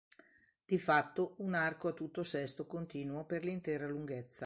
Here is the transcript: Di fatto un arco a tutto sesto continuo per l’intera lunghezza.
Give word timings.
Di 0.65 0.79
fatto 0.79 1.35
un 1.41 1.53
arco 1.53 1.89
a 1.89 1.93
tutto 1.93 2.23
sesto 2.23 2.65
continuo 2.65 3.23
per 3.25 3.43
l’intera 3.43 3.87
lunghezza. 3.87 4.39